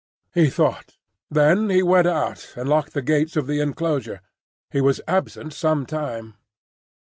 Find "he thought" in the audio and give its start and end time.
0.33-0.97